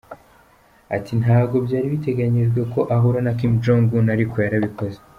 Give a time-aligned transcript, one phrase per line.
[0.95, 4.97] Ati “Ntabwo byari biteganyijwe ko ahura na Kim Jong-un ariko yarabikoze.